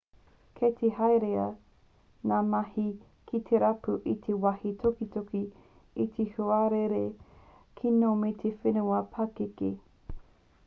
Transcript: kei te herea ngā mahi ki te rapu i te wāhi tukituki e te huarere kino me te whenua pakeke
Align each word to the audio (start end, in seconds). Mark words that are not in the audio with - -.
kei 0.59 0.71
te 0.77 0.87
herea 0.99 1.41
ngā 2.31 2.37
mahi 2.53 2.85
ki 3.31 3.41
te 3.49 3.59
rapu 3.63 3.97
i 4.13 4.15
te 4.23 4.37
wāhi 4.45 4.71
tukituki 4.85 5.41
e 6.05 6.05
te 6.15 6.25
huarere 6.39 7.01
kino 7.81 8.15
me 8.23 8.33
te 8.45 8.53
whenua 8.63 9.03
pakeke 9.19 9.71